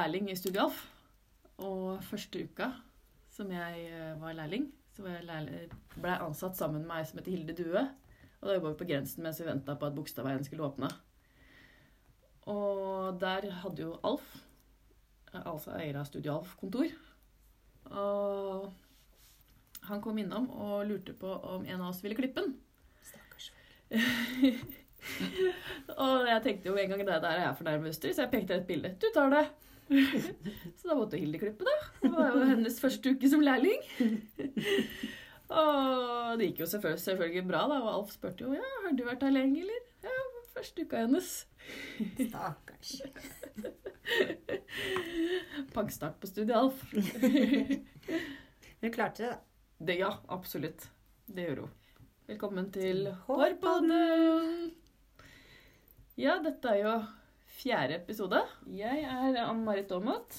[0.00, 0.78] lærling i Studialf.
[1.60, 2.70] Og første uka
[3.30, 7.08] som jeg eh, var lærling, så var jeg lærling, ble jeg ansatt sammen med ei
[7.08, 7.82] som heter Hilde Due.
[8.40, 10.88] Og da jobba vi på grensen mens vi venta på at Bogstadveien skulle åpne.
[12.50, 14.32] Og der hadde jo Alf,
[15.36, 16.88] altså eier av Studio Alf, kontor.
[17.90, 18.72] Og
[19.90, 22.56] han kom innom og lurte på om en av oss ville klippe den.
[23.04, 23.52] Stakkars.
[26.02, 28.56] og jeg tenkte jo en gang det der er jeg for nervøster, så jeg pekte
[28.56, 28.96] et bilde.
[29.00, 29.48] Du tar det.
[30.78, 31.78] så da måtte Hilde klippe det.
[32.02, 33.82] Det var jo hennes første uke som lærling.
[35.50, 37.80] og det gikk jo selvfølgelig, selvfølgelig bra, da.
[37.82, 39.82] Og Alf spurte jo ja, har du vært her lenge, eller?
[40.06, 40.16] Ja,
[40.54, 41.32] første uka hennes.
[42.20, 42.94] Stakkars.
[45.74, 46.84] Pangstart på studiet, Alf.
[48.80, 49.38] Hun klarte det, da.
[49.80, 50.90] Det, ja, absolutt.
[51.24, 51.76] Det gjør hun.
[52.28, 53.06] Velkommen til.
[53.24, 54.74] Hårpodden!
[56.20, 56.92] Ja, dette er jo
[57.60, 58.40] fjerde episode.
[58.72, 60.36] Jeg er Ann Marit Aamodt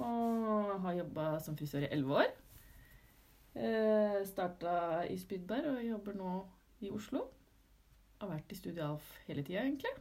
[0.00, 2.30] og har jobba som frisør i elleve år.
[3.60, 4.72] Eh, Starta
[5.10, 6.30] i Spydberg og jobber nå
[6.86, 7.26] i Oslo.
[8.20, 9.92] Har vært i Studio Alf hele tida, egentlig.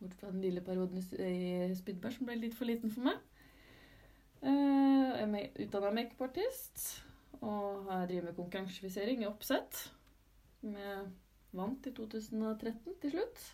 [0.00, 3.18] Bort fra den lille perioden i Spydberg som ble litt for liten for meg.
[4.44, 7.02] Eh, Jeg er utdanna makeupartist
[7.40, 9.88] og har driver med konkurransefisering i oppsett.
[10.64, 11.12] Med
[11.54, 13.44] vant i 2013 til slutt.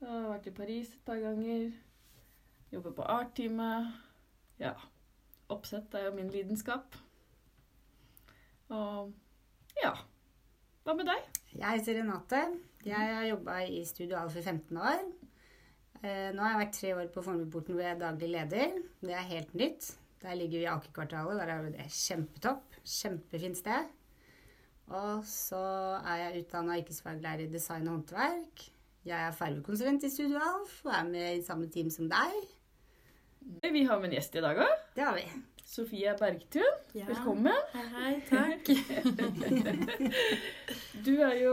[0.00, 1.70] Jeg har vært i Paris et par ganger.
[2.72, 3.94] Jobber på Art-teamet.
[4.60, 4.74] Ja.
[5.52, 6.96] Oppsett er jo min lidenskap.
[8.68, 9.12] Og
[9.80, 9.94] ja.
[10.84, 11.22] Hva med deg?
[11.56, 12.42] Jeg heter Renate.
[12.86, 15.00] Jeg har jobba i Studio Alf i 15 år.
[16.02, 18.76] Eh, Nå har jeg vært tre år på Fornebuporten hvor jeg er daglig leder.
[19.00, 19.88] Det er helt nytt.
[20.22, 21.40] Der ligger vi i Akerkvartalet.
[21.40, 22.78] Der er det kjempetopp.
[22.84, 23.88] Kjempefint sted.
[24.92, 25.58] Og så
[26.04, 28.68] er jeg utdanna yrkesfaglærer i design og håndverk.
[29.06, 32.32] Jeg er fargekonsulent i Studio Alf og er med i samme team som deg.
[33.62, 34.72] Vi har med en gjest i dag òg.
[34.96, 35.22] Det har vi.
[35.66, 36.80] Sofie Bergtun.
[36.94, 37.06] Ja.
[37.06, 37.54] Velkommen.
[37.74, 38.70] Hei, hei, takk.
[41.06, 41.52] Du er jo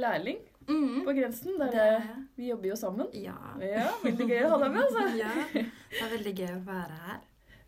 [0.00, 1.04] lærling Mm.
[1.06, 1.54] på grensen.
[1.58, 2.02] Der Det
[2.36, 3.06] vi jobber jo sammen.
[3.14, 3.36] Ja.
[3.60, 4.82] Ja, Veldig gøy å ha deg med.
[4.82, 5.04] altså.
[5.16, 5.30] ja.
[5.54, 7.20] Det er veldig gøy å være her.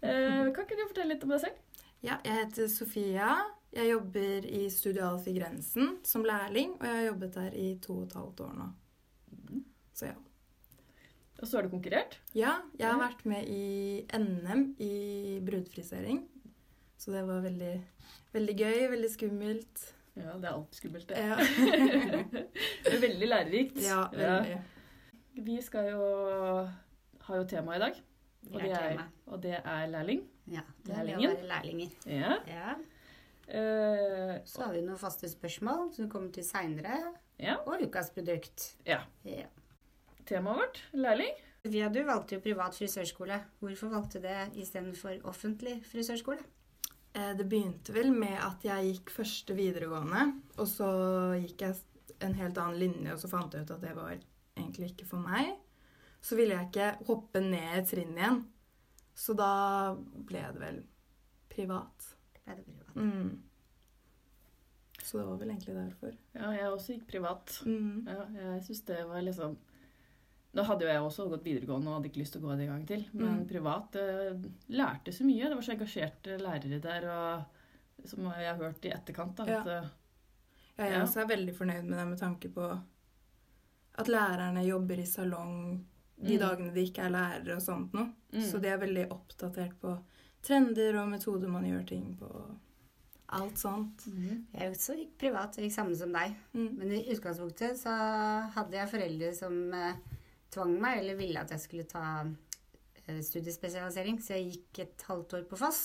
[0.02, 1.56] Eh, kan ikke du fortelle litt om deg selv?
[2.04, 3.30] Ja, jeg heter Sofia.
[3.72, 7.70] Jeg jobber i Studio Alf i Grensen som lærling, og jeg har jobbet der i
[7.80, 8.68] to og et halvt år nå.
[10.00, 10.16] Så ja.
[11.40, 12.18] Og så har du konkurrert.
[12.36, 14.90] Ja, jeg har vært med i NM i
[15.44, 16.18] brudfrisering.
[17.00, 17.70] Så det var veldig,
[18.34, 19.86] veldig gøy, veldig skummelt.
[20.18, 21.16] Ja, det er alltid skummelt, det.
[21.16, 21.38] Ja,
[22.84, 23.78] Det er veldig lærerikt.
[23.80, 24.58] ja veldig.
[25.46, 26.04] Vi skal jo
[27.24, 28.00] ha jo tema i dag,
[28.50, 29.00] og Det er
[29.30, 30.24] og det er lærling.
[30.50, 31.36] Ja, det er det å Lærlingen.
[31.38, 31.90] være lærlinger.
[32.10, 32.36] Ja.
[32.50, 32.74] Ja.
[33.50, 37.00] Uh, Så har vi noen faste spørsmål som kommer til seinere.
[37.40, 37.56] ja.
[37.66, 38.74] Og ukas produkt.
[38.86, 39.00] Ja.
[39.24, 39.46] Ja.
[40.30, 41.32] Temaet vårt lærling.
[41.64, 43.36] Sofia, du valgte jo privat frisørskole.
[43.58, 46.44] Hvorfor valgte du det istedenfor offentlig frisørskole?
[47.14, 50.86] Eh, Det begynte vel med at jeg gikk første videregående, og så
[51.42, 51.74] gikk jeg
[52.22, 54.14] en helt annen linje, og så fant jeg ut at det var
[54.56, 55.56] egentlig ikke for meg.
[56.22, 58.44] Så ville jeg ikke hoppe ned et trinn igjen,
[59.16, 59.50] så da
[59.98, 60.82] ble det vel
[61.50, 62.10] privat.
[62.44, 62.94] Ble det privat?
[62.94, 63.42] Mm.
[65.02, 66.14] Så det var vel egentlig derfor.
[66.36, 67.56] Ja, jeg også gikk privat.
[67.66, 68.06] Mm.
[68.06, 69.58] Ja, jeg synes det var liksom
[70.54, 72.64] Nå hadde jo jeg også gått videregående og hadde ikke lyst til å gå det
[72.66, 73.04] en gang til.
[73.12, 73.48] Men Mm.
[73.48, 74.34] privat eh,
[74.70, 75.48] lærte så mye.
[75.48, 79.36] Det var så engasjerte lærere der, og som jeg har hørt i etterkant.
[79.36, 79.60] Da, Ja.
[79.60, 79.88] at, eh,
[80.78, 81.02] Ja, jeg Ja.
[81.04, 82.80] også er veldig fornøyd med det med tanke på
[83.98, 85.84] at lærerne jobber i salong
[86.22, 86.40] de Mm.
[86.40, 88.12] dagene de ikke er lærere og sånt noe.
[88.32, 88.40] Mm.
[88.42, 89.98] Så de er veldig oppdatert på
[90.42, 92.56] trender og metoder man gjør ting på.
[93.32, 94.06] Alt sånt.
[94.08, 94.46] Mm.
[94.54, 96.34] Jeg også gikk privat, jeg gikk samme som deg.
[96.54, 96.76] Mm.
[96.78, 99.94] Men i utgangspunktet så hadde jeg foreldre som eh,
[100.54, 104.20] tvang meg, eller ville at jeg skulle ta eh, studiespesialisering.
[104.22, 105.82] Så jeg gikk et halvt år på Foss.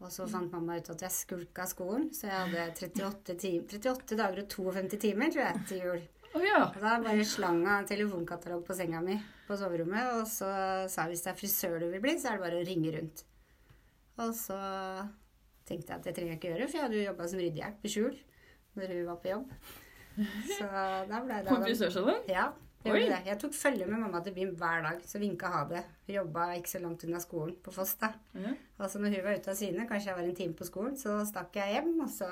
[0.00, 4.16] Og så fant mamma ut at jeg skulka skolen, så jeg hadde 38, tim 38
[4.16, 6.06] dager og 52 timer, tror jeg, til jul.
[6.30, 6.62] Oh, ja.
[6.70, 10.48] Og da bare slang en telefonkatalog på senga mi på soverommet, og så
[10.88, 12.94] sa jeg hvis det er frisør du vil bli, så er det bare å ringe
[12.94, 13.24] rundt.
[14.22, 14.56] Og så
[15.68, 17.84] tenkte jeg at det trenger jeg ikke gjøre, for jeg hadde jo jobba som ryddehjelp
[17.84, 18.18] i skjul
[18.78, 19.54] når hun var på jobb.
[20.56, 20.66] Så
[21.10, 22.24] da ble det På en frisørsalong?
[22.30, 22.50] Ja.
[22.84, 23.18] Jeg, det.
[23.26, 25.82] jeg tok følge med mamma til byen hver dag, så vinka ha det.
[26.06, 28.12] Hun jobba ikke så langt unna skolen på Foss, da.
[28.34, 28.54] Ja.
[28.80, 31.18] Altså når hun var ute av syne, kanskje jeg var en time på skolen, så
[31.28, 32.30] stakk jeg hjem, og så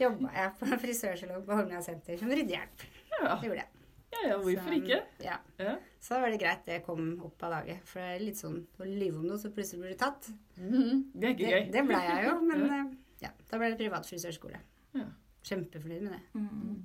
[0.00, 2.84] jobba jeg på frisørsalong på Holmlia senter som ryddehjelp.
[3.12, 3.36] Ja.
[3.36, 3.68] Det gjorde jeg.
[4.14, 4.98] ja, ja, hvorfor Så, ikke?
[5.24, 5.36] Ja.
[5.60, 5.74] Ja.
[6.02, 7.84] Så var det greit det kom opp av daget.
[7.88, 10.30] For det er litt sånn å lyve om noe, så plutselig blir du tatt.
[10.56, 11.04] Mhm.
[11.14, 11.68] Det er ikke gøy.
[11.76, 12.80] det ble jeg jo, men Ja.
[12.80, 12.96] eh,
[13.28, 14.58] ja, da ble det privat frisørskole.
[14.96, 15.04] Ja.
[15.46, 16.22] Kjempefornøyd med det.
[16.38, 16.80] Mm.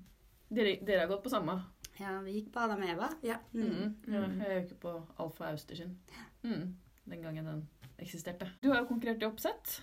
[0.58, 1.58] Dere, dere har gått på samme?
[1.98, 3.10] Ja, vi gikk på Adam Eva.
[3.26, 3.40] Ja.
[3.54, 3.96] Mm.
[4.06, 5.96] Ja, jeg gikk på Alfa Austersyn.
[6.44, 6.76] Mm.
[7.08, 7.64] Den gangen den
[7.98, 8.52] eksisterte.
[8.62, 9.80] Du har jo konkurrert i oppsett.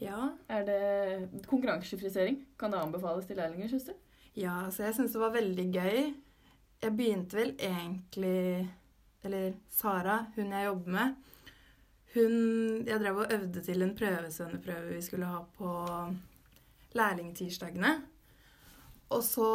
[0.00, 0.30] Ja.
[0.48, 2.40] Er det konkurransefrisering?
[2.58, 3.92] Kan det anbefales til lærlinger, syns du?
[4.34, 5.98] Ja, så jeg syns det var veldig gøy.
[6.84, 8.68] Jeg begynte vel egentlig
[9.24, 11.14] Eller Sara, hun jeg jobber med,
[12.14, 12.34] hun
[12.86, 15.70] Jeg drev og øvde til en prøvesvenneprøve vi skulle ha på
[16.94, 17.94] lærlingtirsdagene.
[19.12, 19.48] Og så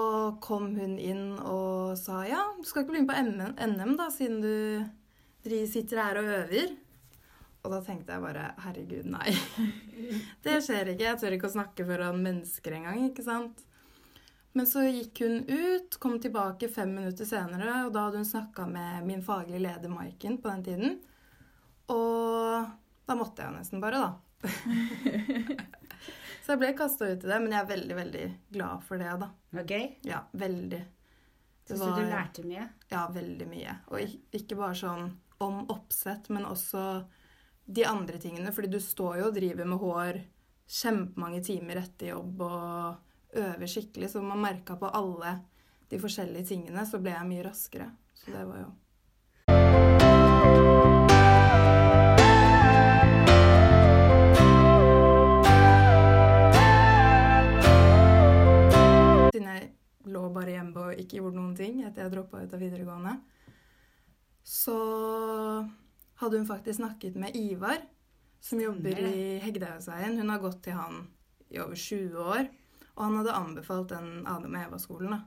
[0.44, 4.44] kom hun inn og sa ja, du skal ikke bli med på NM, da, siden
[4.44, 4.54] du
[5.68, 6.75] sitter her og øver.
[7.60, 9.34] Og da tenkte jeg bare herregud, nei.
[10.46, 11.07] Det skjer ikke.
[11.10, 13.66] Jeg tør ikke å snakke foran mennesker engang, ikke sant.
[14.56, 18.66] Men så gikk hun ut, kom tilbake fem minutter senere, og da hadde hun snakka
[18.69, 20.95] med min faglige leder Maiken på den tiden.
[21.92, 22.72] Og
[23.10, 24.48] da måtte jeg jo nesten bare, da.
[26.50, 28.22] så jeg ble kasta ut i det, men jeg er veldig, veldig
[28.56, 29.28] glad for det, da.
[29.51, 29.84] Det var gøy.
[30.10, 30.80] Ja, veldig.
[31.69, 32.63] Syns du du lærte mye?
[32.90, 33.75] Ja, veldig mye.
[33.94, 35.12] Og ikke bare sånn
[35.46, 36.81] om oppsett, men også
[37.69, 38.50] de andre tingene.
[38.50, 40.19] Fordi du står jo og driver med hår
[40.80, 45.36] kjempemange timer etter jobb og øver skikkelig, så man merka på alle
[45.94, 47.92] de forskjellige tingene, så ble jeg mye raskere.
[48.18, 48.74] Så det var jo
[60.14, 63.16] lå bare hjemme og ikke gjorde noen ting etter jeg droppa ut av videregående,
[64.46, 64.76] så
[66.20, 67.82] hadde hun faktisk snakket med Ivar,
[68.42, 70.18] som jobber i Hegdehaugsveien.
[70.20, 71.04] Hun har gått til han
[71.50, 72.48] i over 20 år,
[72.96, 75.22] og han hadde anbefalt den Adam og Eva-skolen.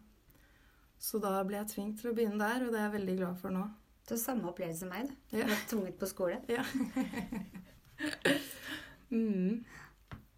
[1.02, 3.38] Så da ble jeg tvunget til å begynne der, og det er jeg veldig glad
[3.40, 3.64] for nå.
[4.06, 5.08] Du har samme opplevelse som meg.
[5.08, 5.38] da.
[5.38, 5.46] Ja.
[5.46, 6.38] Du ble tvunget på skole.
[6.50, 6.62] Ja.
[9.14, 9.64] mm.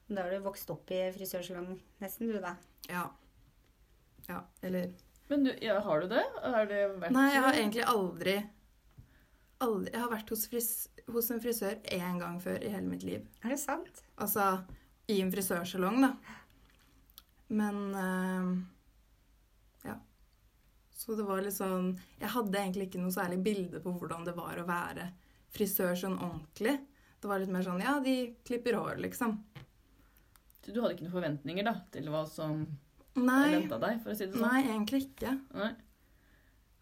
[0.08, 2.54] Da har du vokst opp i frisørsalong nesten, du da.
[2.90, 3.08] Ja.
[4.28, 4.92] Ja, eller
[5.28, 6.24] Men du, ja, har du det?
[6.42, 8.36] Har det vært Nei, jeg har egentlig aldri
[9.64, 10.70] Aldri Jeg har vært hos, fris,
[11.12, 13.26] hos en frisør én gang før i hele mitt liv.
[13.44, 14.02] Er det sant?
[14.20, 14.48] Altså
[15.12, 16.14] i en frisørsalong, da.
[17.52, 18.48] Men eh,
[19.90, 19.98] Ja.
[20.96, 24.36] Så det var litt sånn Jeg hadde egentlig ikke noe særlig bilde på hvordan det
[24.36, 25.10] var å være
[25.54, 26.78] frisør sånn ordentlig.
[27.20, 29.36] Det var litt mer sånn Ja, de klipper hår, liksom.
[30.64, 32.64] Du hadde ikke noen forventninger da, til hva som
[33.14, 34.46] Nei, venta deg, for å si det sånn?
[34.48, 35.34] nei egentlig ikke.
[35.54, 35.72] Nei.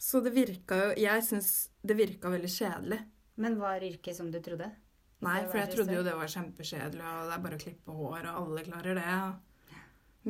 [0.03, 1.51] Så det virka jo Jeg syns
[1.85, 2.99] det virka veldig kjedelig.
[3.43, 4.71] Men var yrket som du trodde?
[5.23, 8.27] Nei, for jeg trodde jo det var kjempekjedelig, og det er bare å klippe hår,
[8.33, 9.19] og alle klarer det.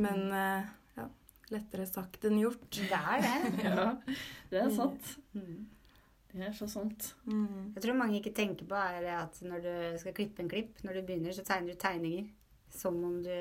[0.04, 0.66] Men eh,
[0.99, 1.06] ja,
[1.54, 2.66] lettere sagt enn gjort.
[2.76, 3.54] Det er det.
[3.70, 3.87] Ja,
[4.52, 5.14] det er sant.
[5.32, 5.64] Mm.
[6.32, 7.10] Det er så sant.
[7.28, 7.72] Mm.
[7.75, 11.00] Jeg tror mange ikke tenker på er at når du skal klippe en klipp, når
[11.00, 12.28] du begynner, så tegner du tegninger.
[12.72, 13.32] Som om du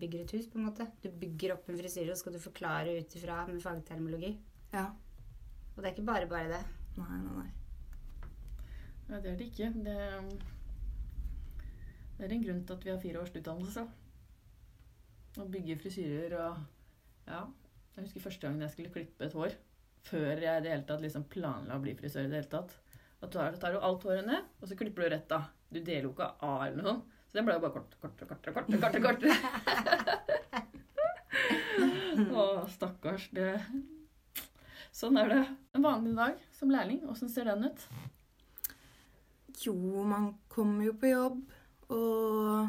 [0.00, 0.88] bygger et hus, på en måte.
[1.02, 4.32] Du bygger opp en frisyre, og skal du forklare ut ifra med fagtermologi.
[4.74, 4.88] Ja.
[5.76, 6.60] Og det er ikke bare bare det.
[6.98, 7.50] Nei, nei, nei.
[9.10, 9.70] Ja, det er det ikke.
[9.86, 9.96] Det,
[12.18, 13.86] det er en grunn til at vi har fire års utdannelse.
[15.38, 16.60] Å bygge frisyrer og
[17.30, 17.46] Ja.
[17.94, 19.54] Jeg husker første gangen jeg skulle klippe et hår.
[20.06, 22.24] Før jeg i det hele tatt liksom planla å bli frisør.
[22.24, 22.76] i det hele tatt.
[23.20, 25.50] Da tar, tar du alt håret ned, og så klipper du rett av.
[25.68, 27.18] Du deler jo ikke av eller noe sånt.
[27.30, 28.78] Så den ble jo bare kortere, kortere, kortere, kortere.
[28.82, 29.36] kortere, kortere.
[32.34, 33.28] Å, stakkars.
[33.30, 33.52] Det
[34.90, 35.42] Sånn er det.
[35.78, 37.84] En vanlig dag som lærling, åssen ser den ut?
[39.62, 41.38] Jo, man kommer jo på jobb,
[41.94, 42.66] og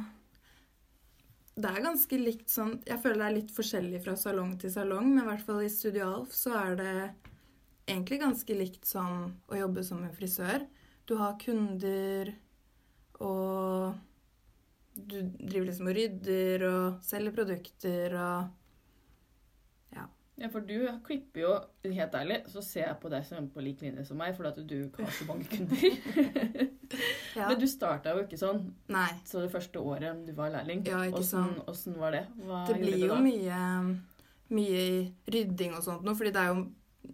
[1.61, 5.09] det er ganske likt sånn Jeg føler det er litt forskjellig fra salong til salong,
[5.09, 6.95] men i hvert fall i Studio Alf så er det
[7.89, 10.63] egentlig ganske likt som å jobbe som en frisør.
[11.09, 12.31] Du har kunder,
[13.19, 13.97] og
[14.95, 18.49] du driver liksom og rydder og selger produkter og
[19.95, 20.05] Ja,
[20.41, 21.51] Ja, for du klipper jo
[21.85, 24.67] Helt ærlig, så ser jeg på deg som på lik linje som meg, fordi at
[24.67, 26.67] du har så mange kunder.
[27.31, 27.45] Ja.
[27.47, 29.07] Men du starta jo ikke sånn Nei.
[29.23, 30.81] så det første året du var lærling.
[30.83, 31.61] Ja, ikke Åssen sant.
[31.71, 32.25] åssen var det?
[32.43, 33.59] Hva Det blir jo mye,
[34.51, 34.81] mye
[35.31, 36.65] rydding og sånt nå, fordi det er jo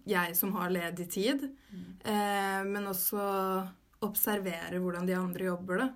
[0.10, 1.46] jeg som har ledig tid.
[1.69, 1.86] Mm.
[2.10, 3.22] Eh, men også
[4.07, 5.88] observere hvordan de andre jobber, da.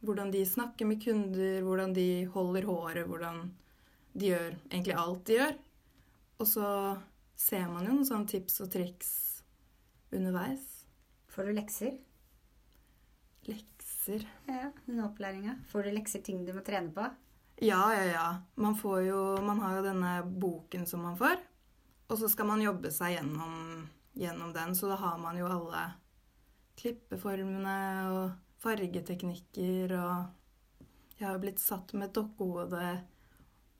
[0.00, 3.42] Hvordan de snakker med kunder, hvordan de holder håret, hvordan
[4.16, 5.58] de gjør egentlig alt de gjør.
[6.40, 6.68] Og så
[7.36, 9.10] ser man jo noen sånne tips og triks
[10.12, 10.64] underveis.
[11.30, 11.98] Får du lekser?
[13.48, 15.58] Lekser Ja, under opplæringa.
[15.70, 17.04] Får du lekser ting du må trene på?
[17.60, 18.26] Ja, ja, ja.
[18.56, 21.38] Man får jo Man har jo denne boken som man får.
[22.10, 23.84] Og så skal man jobbe seg gjennom,
[24.18, 25.84] gjennom den, så da har man jo alle
[26.80, 27.76] klippeformene
[28.10, 30.26] og fargeteknikker og
[31.20, 32.84] Jeg har jo blitt satt med dokkehode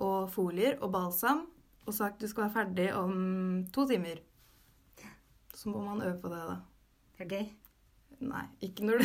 [0.04, 1.46] og folier og balsam
[1.86, 3.14] og sagt du skal være ferdig om
[3.72, 4.20] to timer.
[5.54, 6.56] så må man øve på det, da.
[7.16, 7.48] Det er gøy.
[8.20, 9.04] Nei, ikke når du,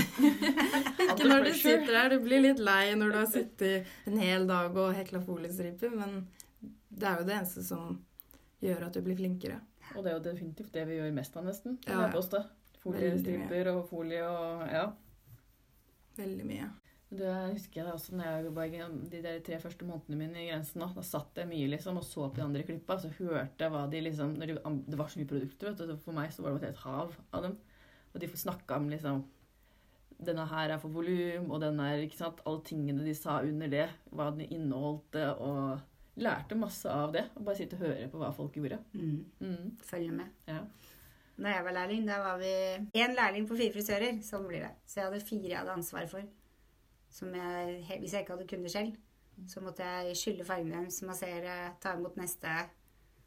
[1.09, 2.09] ikke når du sitter der.
[2.11, 6.27] Du blir litt lei når du har sittet en hel dag og hekla foliestriper, men
[6.89, 7.97] det er jo det eneste som
[8.63, 9.61] gjør at du blir flinkere.
[9.95, 11.79] Og det er jo definitivt det vi gjør mest av, nesten.
[11.87, 12.43] Ja, Ja.
[12.85, 14.85] Foliestriper og folie og Ja.
[16.17, 16.71] Veldig mye.
[17.15, 18.79] Det husker jeg også når jeg var i
[19.11, 20.81] de der tre første månedene mine i Grensen.
[20.81, 23.71] Da, da satt jeg mye liksom og så på de andre klippa, så hørte jeg
[23.71, 25.95] hva de liksom de, Det var så mye produkter, vet du.
[26.01, 27.57] For meg så var det et helt hav av dem.
[28.13, 29.25] Og de snakka om liksom
[30.25, 33.67] Denne her er for volum, og den er ikke sant, Alle tingene de sa under
[33.67, 37.25] det, hva den inneholdt, og lærte masse av det.
[37.35, 38.79] Og bare sitte og høre på hva folk gjorde.
[38.95, 39.25] Mm.
[39.43, 40.31] Mm, Følge med.
[40.47, 40.61] ja.
[41.37, 42.51] Da jeg var lærling, da var vi
[42.95, 44.21] én lærling på fire frisører.
[44.23, 44.71] Sånn blir det.
[44.87, 46.23] Så jeg hadde fire jeg hadde ansvar for.
[47.11, 48.95] Som jeg, hvis jeg ikke hadde kunder selv,
[49.51, 52.53] så måtte jeg skylle fargene deres, massere, ta imot neste.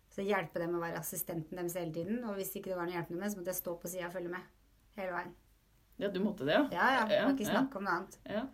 [0.08, 2.22] Så hjelpe dem å være assistenten deres hele tiden.
[2.24, 4.14] Og hvis ikke det var noe hjelpende med, så måtte jeg stå på sida og
[4.16, 4.48] følge med.
[4.96, 5.34] Hele veien.
[5.98, 6.64] ja, du måtte det, ja?
[6.72, 7.04] Ja, ja.
[7.10, 8.18] Det var ikke Ja, snakk om noe annet.
[8.28, 8.46] ja.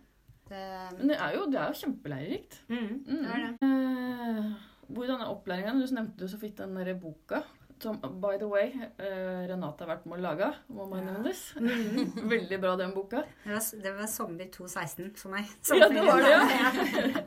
[0.45, 0.57] Det,
[0.99, 2.57] Men det er jo, det er jo kjempelærerikt.
[2.69, 3.53] mm, det er det.
[3.65, 4.51] Eh,
[4.93, 5.71] hvordan er opplæringa?
[5.73, 7.39] Du nevnte jo så vidt den der boka.
[7.83, 10.47] Som, by the way, uh, Renate har vært med å lage.
[10.73, 11.11] Må man Ja.
[11.11, 11.41] nevne this.
[12.35, 13.23] Veldig bra, den boka.
[13.43, 15.49] Det var, det var sommer 2016 for meg.
[15.75, 17.21] Ja, det var det, ja.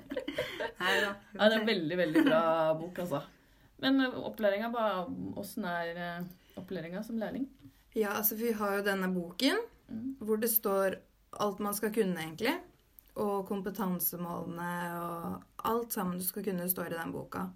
[0.78, 0.94] Nei.
[1.02, 2.40] Ja, det er en veldig, veldig bra
[2.78, 3.20] bok, altså.
[3.82, 4.70] Men uh, opplæringa,
[5.38, 6.24] åssen er uh,
[6.58, 7.44] opplæringa som lærling?
[7.94, 10.18] Ja, altså vi har jo denne boken Mm.
[10.20, 10.98] hvor det står
[11.40, 12.50] alt man skal kunne, egentlig.
[13.16, 17.46] Og kompetansemålene og alt sammen du skal kunne, står i den boka.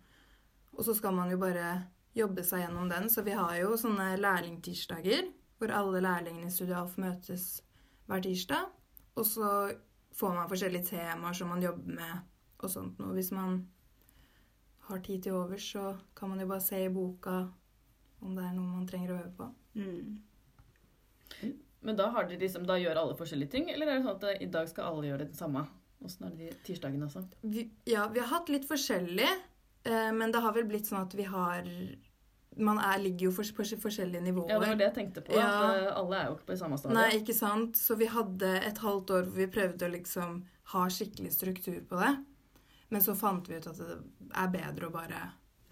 [0.72, 1.74] Og så skal man jo bare
[2.16, 3.08] jobbe seg gjennom den.
[3.10, 7.62] Så vi har jo sånne lærlingtirsdager hvor alle lærlingene i Studio Alf møtes
[8.10, 8.70] hver tirsdag.
[9.16, 9.48] Og så
[10.16, 13.14] får man forskjellige temaer som man jobber med og sånt noe.
[13.16, 13.62] Hvis man
[14.88, 17.36] har tid til overs, så kan man jo bare se i boka
[18.22, 19.48] om det er noe man trenger å øve på.
[19.78, 20.18] Mm.
[21.82, 24.68] Men da, liksom, da gjør alle forskjellige ting, eller er det sånn at i dag
[24.70, 25.64] skal alle gjøre det samme?
[26.02, 27.24] Åssen er det de tirsdagene også?
[27.42, 29.28] Vi, ja, vi har hatt litt forskjellig,
[29.84, 31.66] men det har vel blitt sånn at vi har
[32.56, 34.50] Man er, ligger jo for, på forskjellige nivåer.
[34.52, 35.32] Ja, det var det jeg tenkte på.
[35.32, 35.46] Ja.
[35.48, 36.96] At uh, alle er jo ikke på samme stadie.
[36.98, 37.78] Nei, ikke sant?
[37.80, 40.34] Så vi hadde et halvt år hvor vi prøvde å liksom
[40.74, 42.10] ha skikkelig struktur på det.
[42.92, 43.96] Men så fant vi ut at det
[44.36, 45.22] er bedre å bare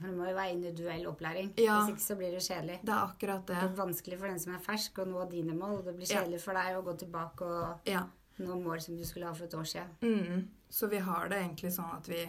[0.00, 1.52] Det må jo være individuell opplæring.
[1.60, 1.82] Ja.
[1.84, 2.78] Hvis ikke så blir det kjedelig.
[2.80, 3.62] Det er akkurat Det det.
[3.68, 5.82] er vanskelig for den som er fersk å nå dine mål.
[5.84, 6.22] Det blir Ja.
[6.22, 8.06] kjedelig for deg å gå tilbake og Ja.
[8.38, 9.92] nå mål som du skulle ha for et år siden.
[10.00, 10.48] Mm.
[10.70, 12.24] Så vi har det egentlig sånn at vi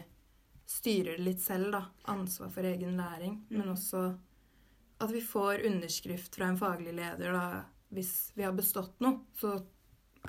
[0.72, 1.84] styrer det litt selv, da.
[2.14, 3.42] Ansvar for egen læring.
[3.50, 3.74] Men Mm.
[3.76, 4.18] også
[5.02, 7.64] at vi får underskrift fra en faglig leder, da.
[7.92, 9.56] Hvis vi har bestått noe, så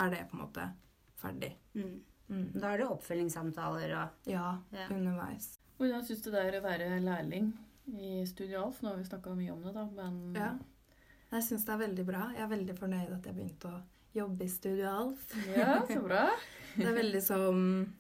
[0.01, 0.65] er det på en måte
[1.23, 1.53] ferdig.
[1.77, 2.01] Mm.
[2.31, 2.61] Mm.
[2.61, 4.89] Da er det oppfølgingssamtaler og Ja, Ja.
[4.89, 5.59] underveis.
[5.79, 7.53] Hvordan syns du det er å være lærling
[7.99, 8.81] i Studio Alf?
[8.83, 10.59] Nå har vi snakka mye om det, da, men Ja.
[11.33, 12.33] Jeg syns det er veldig bra.
[12.35, 13.83] Jeg er veldig fornøyd at jeg begynte å
[14.15, 15.35] jobbe i Studio Alf.
[15.57, 16.31] Ja, så bra.
[16.77, 17.95] Det er veldig som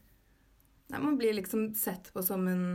[0.92, 2.66] Nei, Man blir liksom sett på som en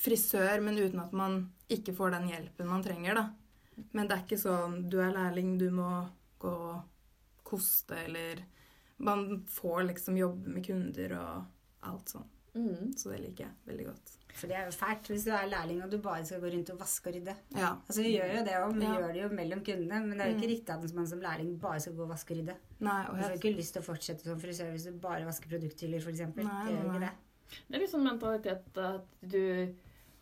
[0.00, 3.82] frisør, men uten at man ikke får den hjelpen man trenger, da.
[3.92, 5.90] Men det er ikke sånn du er lærling, du må
[6.42, 8.44] gå og koste, eller
[9.02, 12.28] Man får liksom jobbe med kunder og alt sånn.
[12.54, 12.92] Mm.
[12.96, 14.10] Så det liker jeg veldig godt.
[14.32, 16.70] For det er jo fælt hvis du er lærling og du bare skal gå rundt
[16.72, 17.34] og vaske og rydde.
[17.56, 17.70] Ja.
[17.88, 18.94] Altså Vi gjør jo det òg, vi Ja.
[18.98, 20.00] gjør det jo mellom kundene.
[20.06, 20.54] Men det er jo ikke Mm.
[20.54, 22.56] riktig at man som lærling bare skal gå og vaske og rydde.
[22.80, 24.92] Nei, Du og får jo jeg ikke lyst til å fortsette som frisør hvis du
[24.98, 26.18] bare vasker produkthyller, f.eks.
[26.18, 27.10] Det gjør jo ikke det.
[27.68, 29.74] Det er liksom mentalitet at du,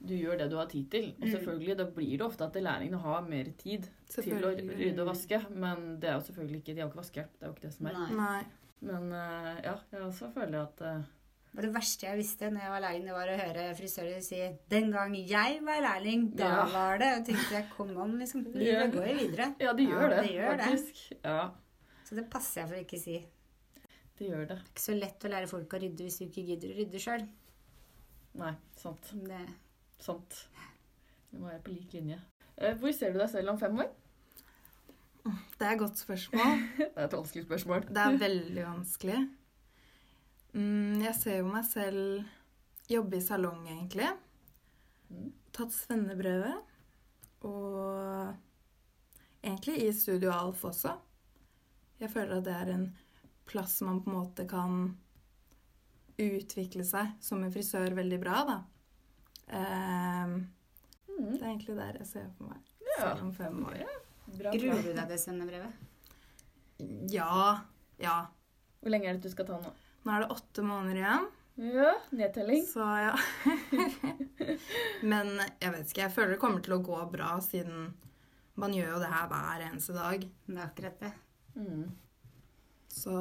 [0.02, 1.14] du gjør det du har tid til.
[1.20, 1.32] Og Mm.
[1.32, 5.50] selvfølgelig, da blir det ofte at lærlingene har mer tid til å rydde og vaske.
[5.50, 7.32] Men det er jo selvfølgelig ikke De har ikke vaskehjelp.
[7.38, 7.92] Det er jo ikke det som er.
[7.92, 8.10] Nei.
[8.16, 8.44] Nei.
[8.82, 11.02] Men eh, ja, jeg også føler at eh,
[11.56, 14.36] Og det verste jeg visste når jeg var lærling, det var å høre frisører si
[14.70, 16.64] 'Den gang jeg var lærling, da Ja.
[16.70, 18.44] var det' Og tenkte jeg, kom an, liksom.
[18.54, 19.54] Livet går jo videre.
[19.60, 20.60] Ja, det gjør Ja, det, det gjør det.
[20.66, 21.12] faktisk.
[21.24, 21.50] Ja,
[22.04, 23.26] Så det passer jeg for å ikke si.
[24.18, 24.56] Det gjør det.
[24.58, 26.98] er ikke så lett å lære folk å rydde hvis du ikke gidder å rydde
[27.00, 27.28] sjøl.
[28.34, 29.10] Nei, sant.
[29.26, 29.48] Det
[29.98, 30.46] Sant.
[31.32, 32.18] Vi må være på lik linje.
[32.58, 33.90] Eh, Hvor ser du deg selv om fem år?
[35.58, 36.68] Det er et godt spørsmål.
[36.78, 37.80] Det er et vanskelig spørsmål.
[37.88, 39.28] Det er veldig vanskelig.
[40.54, 42.24] Mm, jeg ser jo meg selv
[42.90, 44.08] jobbe i salong, egentlig.
[45.10, 45.28] Mm.
[45.54, 46.66] Tatt svennebrevet.
[47.46, 48.34] Og
[49.44, 50.96] egentlig i Studio Alf også.
[52.00, 52.88] Jeg føler at det er en
[53.50, 54.82] plass man på en måte kan
[56.20, 58.58] utvikle seg som en frisør veldig bra, da.
[59.56, 60.34] Ehm,
[61.10, 61.32] Mm.
[61.32, 62.60] det er egentlig der jeg ser for meg
[62.98, 63.80] selv om fem år.
[64.30, 65.72] Gruer du deg til svennebrevet?
[67.10, 67.60] Ja.
[67.98, 68.26] Ja.
[68.80, 69.72] Hvor lenge er det du skal ta nå?
[70.00, 71.26] Nå er det åtte måneder igjen.
[71.60, 72.62] Ja, nedtelling.
[72.66, 73.16] Så ja.
[75.12, 76.06] Men jeg vet ikke.
[76.06, 77.90] Jeg føler det kommer til å gå bra, siden
[78.60, 80.24] man gjør jo det her hver eneste dag.
[80.46, 81.12] Det er akkurat det.
[81.60, 81.84] Mm.
[82.88, 83.12] Så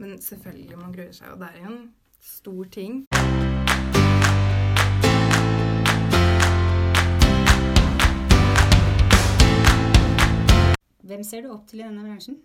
[0.00, 1.36] Men selvfølgelig, man gruer seg jo.
[1.42, 1.94] Det er jo en
[2.24, 3.04] stor ting.
[11.06, 12.40] Hvem ser du opp til i denne bransjen?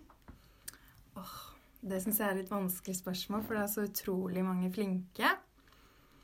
[1.82, 5.28] Det syns jeg er et vanskelig spørsmål, for det er så utrolig mange flinke.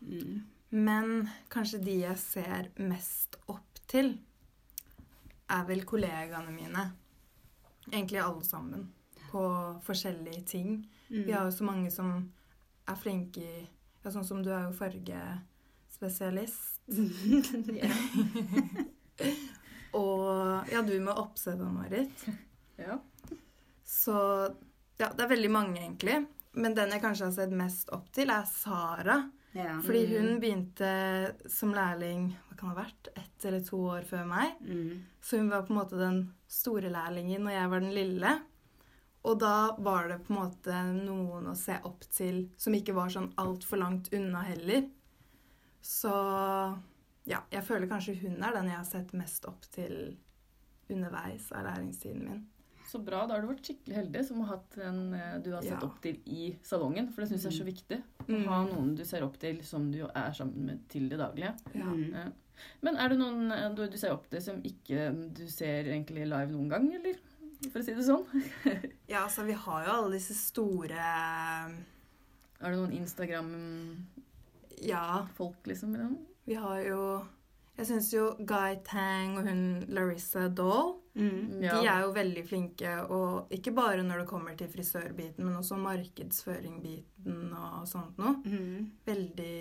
[0.01, 0.43] Mm.
[0.71, 4.13] Men kanskje de jeg ser mest opp til,
[5.51, 6.93] er vel kollegaene mine.
[7.91, 8.93] Egentlig alle sammen.
[9.31, 10.91] På forskjellige ting.
[11.09, 11.27] Mm.
[11.27, 12.33] Vi har jo så mange som
[12.89, 13.69] er flinke i
[14.05, 16.83] ja, Sånn som du er jo fargespesialist.
[19.99, 22.29] Og ja, du med oppsettet, Marit.
[22.79, 23.01] Ja.
[23.85, 24.15] Så
[24.99, 26.21] ja, det er veldig mange, egentlig.
[26.59, 29.21] Men den jeg kanskje har sett mest opp til, er Sara.
[29.55, 29.79] ja.
[29.85, 30.91] Fordi hun begynte
[31.51, 34.59] som lærling hva kan det ha vært, ett eller to år før meg.
[34.67, 35.05] Mm.
[35.23, 38.35] Så hun var på en måte den store lærlingen, og jeg var den lille.
[39.29, 43.11] Og da var det på en måte noen å se opp til som ikke var
[43.13, 44.87] sånn altfor langt unna heller.
[45.85, 46.13] Så
[47.29, 50.17] ja, jeg føler kanskje hun er den jeg har sett mest opp til
[50.89, 52.47] underveis av læringstiden min.
[52.89, 53.27] Så bra.
[53.29, 55.87] Da har du vært skikkelig heldig som har hatt en eh, du har sett Ja.
[55.87, 57.11] opp til i salongen.
[57.13, 57.99] For det syns jeg er så viktig.
[58.29, 61.53] Å ha noen du ser opp til som du er sammen med til det daglige.
[61.77, 61.85] Ja.
[61.93, 62.13] Mm.
[62.17, 62.27] Ja.
[62.83, 66.25] Men er det noen eh, du, du ser opp til som ikke du ser egentlig
[66.27, 67.21] live noen gang, eller?
[67.73, 68.25] For å si det sånn.
[69.13, 75.27] Ja, altså vi har jo alle disse store Er det noen Instagram-folk, Ja,
[75.67, 75.93] liksom?
[75.97, 76.17] Liksom?
[76.45, 77.01] vi har jo
[77.79, 79.63] Jeg syns jo Guy Tang og hun
[79.95, 81.63] Larissa Dahl Mm.
[81.65, 81.75] Ja.
[81.75, 85.79] De er jo veldig flinke, og ikke bare når det kommer til frisørbiten, men også
[85.83, 88.37] markedsføringbiten og sånt noe.
[88.47, 88.87] Mm.
[89.09, 89.59] Veldig,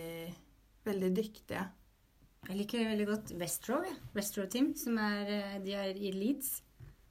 [0.86, 1.66] veldig dyktige.
[2.48, 3.96] Jeg liker veldig godt Westrow, ja.
[4.16, 6.62] Westrow Team, som er eh, De er i Leeds.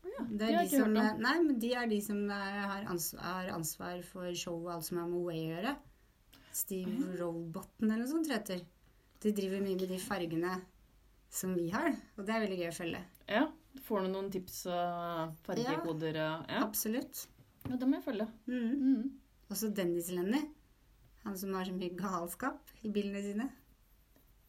[0.06, 3.50] Ja, Det er de som, nei, men de er de som er, har, ansvar, har
[3.52, 5.74] ansvar for show og alt som har med Way å gjøre.
[6.56, 8.62] Steve Robotten eller noe sånt heter.
[9.20, 10.54] De driver mye med de fargene
[11.36, 13.02] som vi har, og det er veldig gøy å følge.
[13.28, 13.44] Ja.
[13.84, 16.14] Får du noen tips og fargekoder?
[16.14, 16.62] Ja, Ja.
[16.64, 17.26] Absolutt.
[17.68, 18.26] ja, det må jeg følge.
[18.46, 18.72] Mm.
[18.80, 19.10] Mm.
[19.50, 20.40] Også Dennis Lenny.
[21.24, 23.48] Han som har så mye galskap i bildene sine.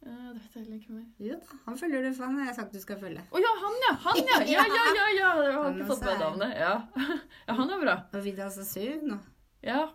[0.06, 1.06] Ja, det vet jeg heller ikke mer.
[1.20, 3.24] Jo da, han følger du, for han har jeg sagt du skal følge.
[3.34, 3.94] Å ja, han ja!
[4.06, 4.38] Han ja!
[4.56, 5.08] Ja, ja, ja!
[5.18, 5.32] ja.
[5.44, 6.54] Jeg har Han ikke fått med navnet.
[6.56, 6.74] Ja.
[7.48, 7.96] ja, han er bra.
[8.14, 9.12] Og Vidal Sassoon.
[9.18, 9.26] og-
[9.66, 9.88] Ja.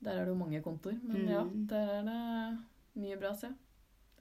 [0.00, 0.96] Der er det jo mange kontoer.
[1.02, 1.66] Men ja, Mm.
[1.68, 2.58] der er det
[3.02, 3.48] mye bra å se.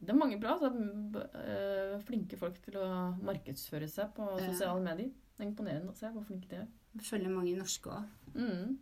[0.02, 0.58] Det er mange bra.
[0.60, 2.88] Så, øh, flinke folk til å
[3.24, 4.50] markedsføre seg på Ja.
[4.52, 5.12] sosiale medier.
[5.38, 6.68] Det er imponerende å se hvor flinke de er.
[6.96, 8.06] Jeg Følger mange norske òg.
[8.36, 8.78] Mm.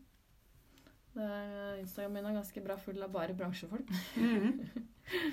[1.79, 3.89] Instagram min er ganske bra full av bare bransjefolk.
[4.17, 4.63] Mm.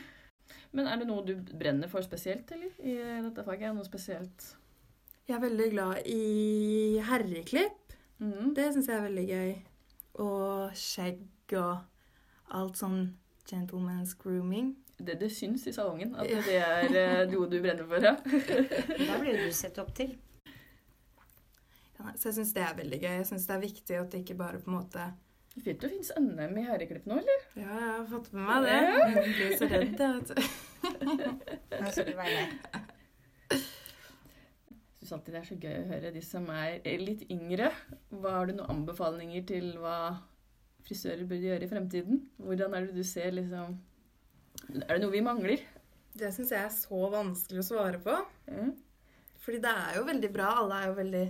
[0.73, 2.71] Men er det noe du brenner for spesielt, eller?
[2.85, 3.75] I dette faget?
[3.75, 4.57] Noe spesielt?
[5.27, 7.95] Jeg er veldig glad i herreklipp.
[8.21, 8.53] Mm.
[8.55, 9.53] Det syns jeg er veldig gøy.
[10.27, 11.81] Og skjegg og
[12.61, 13.01] alt sånn
[13.51, 14.75] gentleman's grooming.
[15.01, 18.17] Det, det syns i salongen at det er øh, noe du brenner for, ja.
[19.09, 20.13] Da blir du sett opp til.
[21.97, 23.15] Ja, Så jeg syns det er veldig gøy.
[23.21, 25.11] Jeg syns det er viktig at det ikke bare på en måte
[25.51, 27.41] Fint det fins NM i herreklipp nå, eller?
[27.59, 28.77] Ja, jeg har fått med meg det.
[28.79, 30.37] Jeg blir så redd, jeg, vet du.
[31.73, 32.85] Da skal du være der.
[33.51, 37.73] Jeg syns alltid det er så gøy å høre de som er litt yngre.
[38.15, 39.97] Hva Har du noen anbefalinger til hva
[40.87, 42.23] frisører burde gjøre i fremtiden?
[42.41, 43.77] Hvordan er det du ser liksom
[44.71, 45.63] Er det noe vi mangler?
[46.17, 48.17] Det syns jeg er så vanskelig å svare på.
[48.51, 48.73] Mm.
[49.41, 50.49] Fordi det er jo veldig bra.
[50.61, 51.27] Alle er jo veldig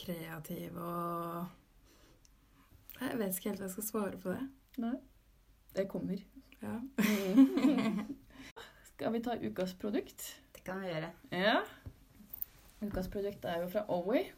[0.00, 1.46] kreative og
[3.00, 4.42] Jeg vet ikke helt hva jeg skal svare på det.
[4.84, 4.96] Nei.
[5.76, 6.20] Det kommer.
[6.60, 6.74] Ja.
[8.90, 10.26] Skal vi ta ukas produkt?
[10.54, 11.08] Det kan vi gjøre.
[11.32, 11.60] Ja.
[12.84, 14.28] Ukas produkt er jo fra Oway.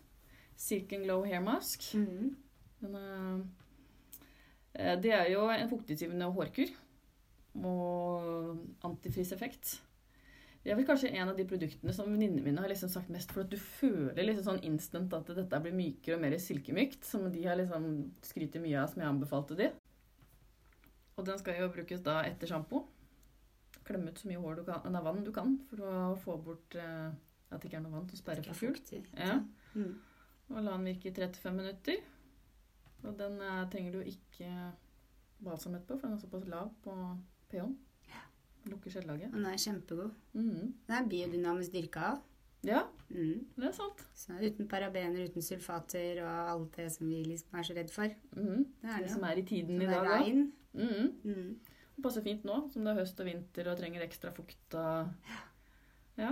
[0.57, 1.95] Silk and Glow Hair Mask.
[1.95, 2.37] Mm.
[2.81, 3.41] Den er,
[4.73, 6.71] det er jo en fuktighetsgivende hårkur
[7.61, 9.75] og antifriseffekt.
[10.63, 13.33] Det er vel kanskje en av de produktene som venninnene mine har liksom sagt mest
[13.35, 17.27] for at du føler liksom sånn instant at dette blir mykere og mer silkemykt, som
[17.35, 17.89] de har liksom
[18.23, 19.73] skryter mye av som jeg anbefalte de.
[21.19, 22.85] Og den skal jo brukes da etter sjampo.
[23.83, 26.79] Klemme ut så mye hår du kan, nei, vann du kan for å få bort
[26.79, 27.11] eh,
[27.51, 29.11] at det ikke er noe vann til å sperre Skal for fugl.
[29.19, 29.41] Ja.
[29.75, 29.97] Mm.
[30.53, 31.99] Og la den virke i 35 minutter.
[33.05, 34.51] Og den er, trenger du ikke
[35.43, 36.93] balsamhet på, for den er såpass lav på
[37.51, 37.77] pH-en.
[38.71, 39.33] Lukker skjellaget.
[39.35, 40.13] Den er kjempegod.
[40.39, 40.69] Mm.
[40.87, 42.21] Den er biodynamisk dyrka av.
[42.63, 43.41] Ja, Mm.
[43.59, 43.99] det er sant.
[44.15, 48.07] Så uten parabener, uten sulfater og alt det som vi liksom er så redd for.
[48.37, 48.63] Mm.
[48.81, 50.53] Det er Det det som er i tiden Som i dag òg.
[50.75, 51.11] Mhm.
[51.25, 51.59] Mm.
[51.97, 54.75] Det Passer fint nå, som det er høst og vinter og trenger ekstra fukt.
[54.75, 55.09] Og...
[56.17, 56.31] Ja.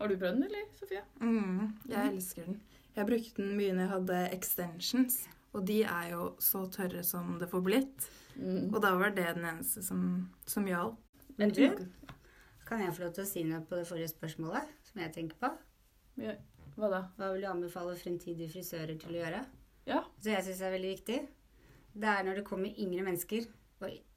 [0.00, 1.02] Har du prøvd den, eller, Sofie?
[1.20, 2.60] Mm, jeg elsker den.
[2.96, 7.36] Jeg brukte den mye når jeg hadde extensions, og de er jo så tørre som
[7.40, 8.08] det får blitt.
[8.36, 8.68] Mm.
[8.74, 10.02] Og da var det den eneste som,
[10.46, 11.00] som hjalp.
[11.40, 11.64] Men du,
[12.68, 15.40] kan jeg få lov til å si noe på det forrige spørsmålet, som jeg tenker
[15.40, 15.52] på?
[16.20, 16.36] Ja,
[16.76, 17.02] Hva da?
[17.16, 19.42] Hva vil du anbefale fremtidige frisører til å gjøre?
[19.86, 20.00] Ja.
[20.20, 21.20] Så jeg syns er veldig viktig.
[21.96, 23.46] Det er når det kommer yngre mennesker,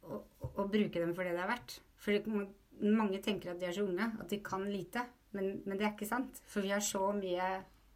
[0.10, 1.76] å bruke dem for det det er verdt.
[2.00, 2.32] For
[2.80, 5.06] mange tenker at de er så unge, at de kan lite.
[5.36, 6.40] Men, men det er ikke sant.
[6.50, 7.50] For vi har så mye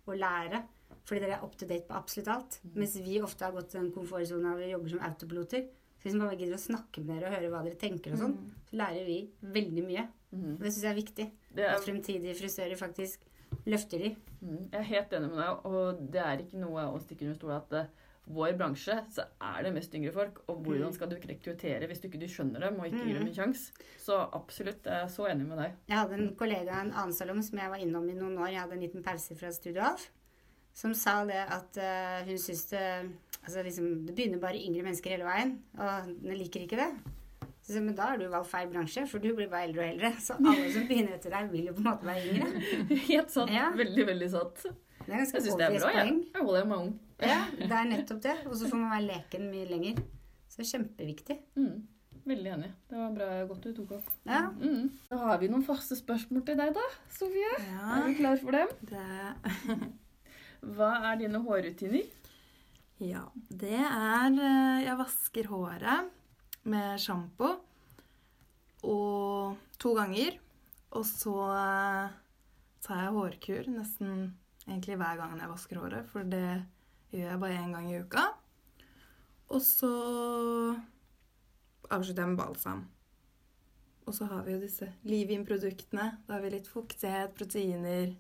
[0.05, 0.61] å lære.
[1.03, 2.59] Fordi dere er up to date på absolutt alt.
[2.75, 5.65] Mens vi ofte har gått til den komfortsonen av å jobbe som autopiloter.
[5.99, 8.19] Så hvis man bare gidder å snakke med dere og høre hva dere tenker og
[8.19, 8.37] sånn,
[8.69, 10.07] så lærer vi veldig mye.
[10.31, 10.53] Mhm.
[10.57, 11.27] Og det syns jeg er viktig.
[11.55, 13.19] Det er At fremtidige frisører faktisk
[13.69, 14.15] løfter de.
[14.41, 17.35] Mm, Jeg er helt enig med deg, og det er ikke noe å stikke under
[17.37, 17.85] stol at eh,
[18.27, 20.41] vår bransje så er det mest yngre folk.
[20.49, 23.27] Og hvordan skal du rekruttere hvis du ikke du skjønner dem og ikke gir dem
[23.27, 23.71] en sjanse?
[23.99, 25.75] Så absolutt, jeg er så enig med deg.
[25.87, 28.49] Jeg hadde en kollega i en annen salong som jeg var innom i noen år.
[28.55, 30.09] Jeg hadde en liten pause fra Studio Alf.
[30.73, 32.85] Som sa det at uh, hun syns det
[33.43, 36.85] Altså liksom, det begynner bare yngre mennesker hele veien, og hun liker ikke det.
[37.59, 40.11] Så, men da har du valgt feil bransje, for du blir bare eldre og eldre.
[40.23, 42.63] Så alle som begynner etter deg, vil jo på en måte være yngre.
[43.09, 43.51] Helt sant.
[43.51, 43.65] Ja.
[43.75, 44.63] Veldig, veldig sant.
[44.63, 46.05] Det er ganske Jeg syns det er bra, jeg.
[46.07, 46.21] poeng.
[46.37, 46.93] Jeg holder meg ung.
[47.23, 48.35] Ja, det er nettopp det.
[48.47, 49.99] Og så får man være leken mye lenger.
[50.47, 51.37] Så det er kjempeviktig.
[51.59, 51.73] Mm.
[52.31, 52.69] Veldig enig.
[52.87, 54.07] Det var bra godt du tok opp.
[54.27, 54.45] Ja.
[54.55, 54.87] Mm.
[55.11, 57.51] Da har vi noen faste spørsmål til deg, da, Sofie.
[57.67, 58.71] Ja, Er du klar for dem?
[58.87, 59.03] det,
[60.63, 62.05] Hva er dine hårrutiner?
[63.03, 66.11] ja, det er eh, Jeg vasker håret
[66.71, 67.49] med sjampo
[68.87, 70.37] og to ganger.
[70.93, 72.15] Og så eh,
[72.85, 74.33] tar jeg hårkur nesten
[74.67, 76.63] egentlig hver gang jeg vasker håret, for det
[77.11, 78.25] gjør jeg bare én gang i uka.
[79.53, 79.91] Og så
[81.91, 82.85] avslutter jeg med balsam.
[84.07, 86.07] Og så har vi jo disse Livin-produktene.
[86.27, 88.15] Da har vi litt fuktighet, proteiner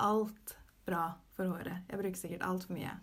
[0.00, 0.54] Alt
[0.86, 1.84] bra for håret.
[1.90, 2.94] Jeg bruker sikkert altfor mye.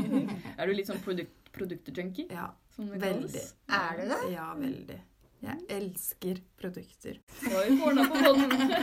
[0.58, 2.28] Er du litt sånn produkt, produkter-junkie?
[2.32, 3.44] Ja, veldig.
[3.76, 4.20] Er du det?
[4.34, 4.98] Ja, veldig.
[5.40, 7.16] Jeg elsker produkter.
[7.48, 8.74] Oi, kårna på hånden.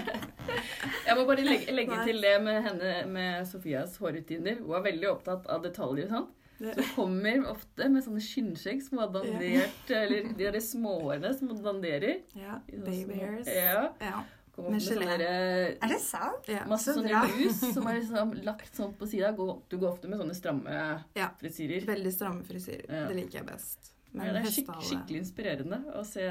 [1.08, 4.58] Jeg må bare legge, legge til det med henne, med Sofias hårrutiner.
[4.64, 6.10] Hun er veldig opptatt av detaljer.
[6.10, 6.34] sant?
[6.58, 11.52] Så hun kommer ofte med sånne skinnskjegg som har dandert, eller de der småhårene som
[11.62, 12.24] danderer.
[12.34, 13.52] Ja, baby hairs.
[13.54, 14.24] Ja.
[14.58, 15.06] Kommer Med gelé.
[15.06, 16.48] der, Er det sant?
[16.50, 16.64] ja.
[16.66, 19.30] masse Så sånne lus som er liksom lagt sånn på sida.
[19.38, 20.74] Du går ofte med sånne stramme
[21.16, 21.28] Ja.
[21.38, 21.86] frisyrer.
[21.86, 22.90] Veldig stramme frisyrer.
[22.90, 23.04] Ja.
[23.12, 23.92] Det liker jeg best.
[24.18, 26.24] Ja, det er skik skikkelig inspirerende å se.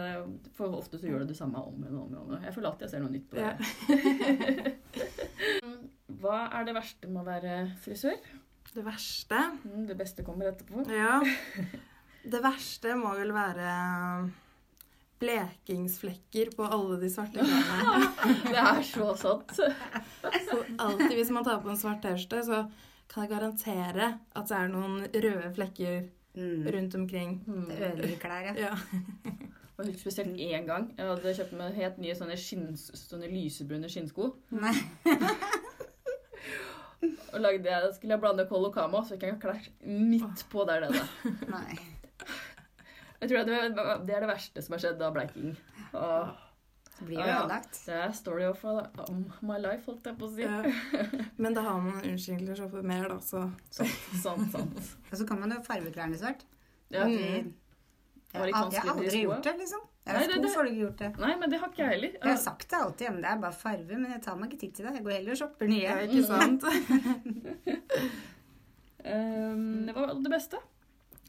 [0.57, 2.43] For ofte så gjør du det samme om igjen og om igjen.
[2.49, 4.77] Jeg føler alltid jeg ser noe nytt på det.
[6.21, 8.19] Hva er det verste med å være frisør?
[8.75, 10.83] Det verste Mm, Det beste kommer etterpå.
[10.91, 11.21] Ja.
[12.33, 13.71] Det verste må vel være
[15.23, 18.11] blekingsflekker på alle de svarte klærne.
[18.51, 19.55] Det er så sant.
[19.57, 22.63] Så alltid hvis man tar på en svart T-skjorte, så
[23.09, 26.67] kan jeg garantere at det er noen røde flekker Mm.
[26.69, 27.31] rundt omkring.
[27.49, 27.71] Mm.
[27.73, 28.53] Ødelegger klær, ja.
[28.67, 28.73] Ja.
[29.79, 30.91] Og husk spesielt én gang.
[30.99, 34.27] Jeg hadde kjøpt meg helt nye sånne, skinns, sånne lysebrune skinnsko.
[34.53, 34.75] Nei.
[37.33, 41.03] Og lagde jeg, skulle jeg blande kolokamo, så fikk jeg klær midt på der nede.
[41.53, 41.77] Nei.
[43.21, 43.61] Jeg tror det,
[44.07, 45.55] det er det verste som har skjedd av bleiking.
[45.97, 46.35] Og
[46.97, 47.79] Så blir det ødelagt.
[47.81, 47.87] ja.
[47.87, 48.63] det er story of
[49.43, 50.43] my life, holdt jeg på å si.
[50.45, 50.63] Ja.
[51.43, 54.81] Men da har man unnskyldninger for mer, da, så Sant, sant.
[55.11, 56.45] Og så kan man jo farge klærne svart.
[56.93, 57.05] Ja.
[57.09, 57.17] Mm.
[57.17, 57.53] Jeg,
[58.33, 59.85] jeg, har- jeg har aldri gjort det, liksom.
[60.07, 61.09] Jeg har det- sko får du ikke gjort det.
[61.19, 62.13] Nei, men det har ikke jeg heller.
[62.21, 63.97] Jeg har sagt det alltid, men det er bare farve.
[63.99, 64.93] Men jeg tar meg ikke tid til det.
[65.01, 65.83] Jeg går heller og shopper nye.
[65.83, 66.63] Ja, ikke sant?
[69.07, 70.61] Um, det var det beste.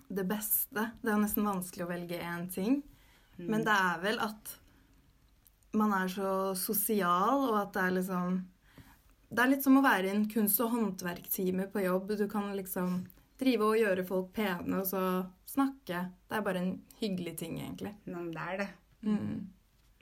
[0.07, 2.79] Det beste Det er nesten vanskelig å velge én ting.
[3.37, 3.49] Mm.
[3.51, 4.53] Men det er vel at
[5.77, 8.37] man er så sosial, og at det er liksom
[9.29, 12.15] Det er litt som å være i en kunst- og håndverktime på jobb.
[12.17, 13.01] Du kan liksom
[13.37, 15.01] drive og gjøre folk pene, og så
[15.45, 16.05] snakke.
[16.29, 17.93] Det er bare en hyggelig ting, egentlig.
[18.05, 18.69] Men det er det.
[19.03, 19.49] Mm.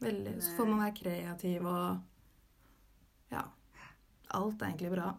[0.06, 0.36] Veldig.
[0.44, 2.00] Så får man være kreativ og
[3.34, 3.48] Ja.
[4.30, 5.16] Alt er egentlig bra.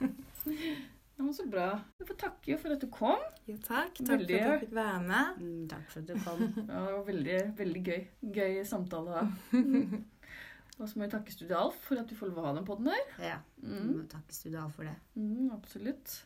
[1.14, 1.66] Ja, men så bra.
[2.00, 3.20] Jeg får takke for at du kom.
[3.46, 4.00] Jo, takk.
[4.00, 4.34] Takk Veldig.
[4.34, 5.36] for at jeg fikk være med.
[5.44, 6.42] Mm, takk for at du kom.
[6.72, 8.02] Ja, det var veldig, veldig gøy.
[8.34, 9.24] Gøy samtale å ha.
[10.80, 12.64] Og så må vi takke Studio Alf for at vi får lov å ha den
[12.66, 13.04] podden her.
[13.22, 13.36] Ja.
[13.62, 13.92] Mm.
[14.00, 14.96] Må takke Studio Alf for det.
[15.14, 16.16] Mm, absolutt.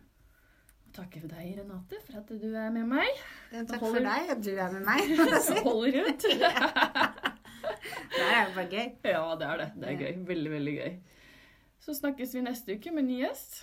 [0.00, 3.20] Og takke for deg, Renate, for at du er med meg.
[3.52, 5.12] Ja, takk holder- for deg at du er med meg.
[5.44, 5.58] Så.
[5.66, 6.24] Holder ut.
[8.12, 8.88] Det er jo bare gøy.
[9.12, 9.68] Ja, det er det.
[9.76, 10.24] Det er gøy.
[10.32, 10.92] Veldig, veldig gøy.
[11.82, 13.62] Så snakkes vi neste uke med ny gjest.